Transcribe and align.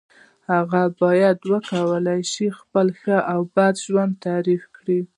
هغه 0.51 0.81
باید 1.01 1.37
وکولای 1.51 2.21
شي 2.31 2.47
خپله 2.59 2.93
ښه 2.99 3.17
او 3.33 3.39
بد 3.55 3.75
ژوند 3.85 4.13
تعریف 4.25 4.63
کړی. 4.77 4.99